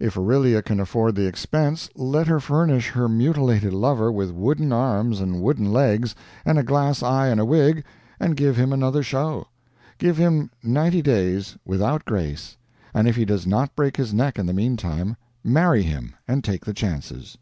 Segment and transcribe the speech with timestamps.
[0.00, 5.20] If Aurelia can afford the expense, let her furnish her mutilated lover with wooden arms
[5.20, 6.14] and wooden legs,
[6.46, 7.84] and a glass eye and a wig,
[8.18, 9.48] and give him another show;
[9.98, 12.56] give him ninety days, without grace,
[12.94, 16.42] and if he does not break his neck in the mean time, marry him and
[16.42, 17.36] take the chances.